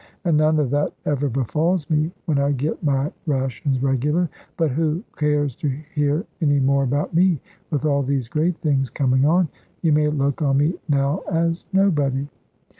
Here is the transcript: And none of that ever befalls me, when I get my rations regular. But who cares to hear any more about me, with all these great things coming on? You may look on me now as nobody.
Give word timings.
And 0.25 0.35
none 0.35 0.57
of 0.57 0.71
that 0.71 0.93
ever 1.05 1.29
befalls 1.29 1.87
me, 1.87 2.11
when 2.25 2.39
I 2.39 2.53
get 2.53 2.81
my 2.83 3.11
rations 3.27 3.83
regular. 3.83 4.29
But 4.57 4.71
who 4.71 5.03
cares 5.15 5.55
to 5.57 5.67
hear 5.93 6.25
any 6.41 6.59
more 6.59 6.81
about 6.81 7.13
me, 7.13 7.39
with 7.69 7.85
all 7.85 8.01
these 8.01 8.27
great 8.27 8.57
things 8.61 8.89
coming 8.89 9.25
on? 9.25 9.47
You 9.83 9.91
may 9.91 10.07
look 10.07 10.41
on 10.41 10.57
me 10.57 10.73
now 10.89 11.19
as 11.31 11.67
nobody. 11.71 12.27